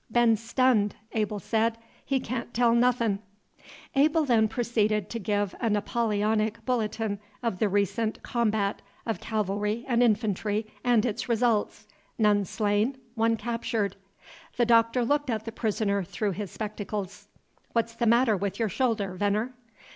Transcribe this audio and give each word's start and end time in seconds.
"Been 0.11 0.35
stunded," 0.35 0.93
Abel 1.11 1.37
said. 1.37 1.77
"He 2.03 2.19
can't 2.19 2.55
tell 2.55 2.73
nothin'." 2.73 3.19
Abel 3.93 4.25
then 4.25 4.47
proceeded 4.47 5.11
to 5.11 5.19
give 5.19 5.53
a 5.59 5.69
Napoleonic 5.69 6.65
bulletin 6.65 7.19
of 7.43 7.59
the 7.59 7.69
recent 7.69 8.23
combat 8.23 8.81
of 9.05 9.19
cavalry 9.21 9.85
and 9.87 10.01
infantry 10.01 10.65
and 10.83 11.05
its 11.05 11.29
results, 11.29 11.85
none 12.17 12.45
slain, 12.45 12.97
one 13.13 13.37
captured. 13.37 13.95
The 14.57 14.65
Doctor 14.65 15.05
looked 15.05 15.29
at 15.29 15.45
the 15.45 15.51
prisoner 15.51 16.03
through 16.03 16.31
his 16.31 16.49
spectacles. 16.49 17.27
"What 17.73 17.91
's 17.91 17.93
the 17.95 18.07
matter 18.07 18.35
with 18.35 18.57
your 18.57 18.69
shoulder, 18.69 19.13
Venner?" 19.13 19.53